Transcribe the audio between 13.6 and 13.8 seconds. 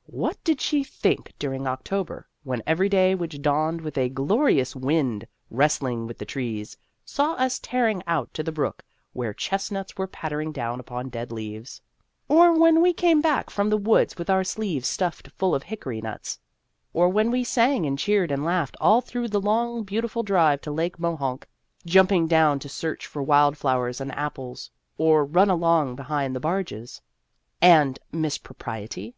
the